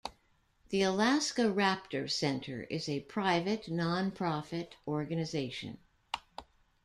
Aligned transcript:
The 0.69 0.81
Alaska 0.81 1.43
Raptor 1.43 2.09
Center 2.09 2.63
is 2.63 2.89
a 2.89 3.01
private, 3.01 3.65
nonprofit 3.65 4.69
organization. 4.87 5.77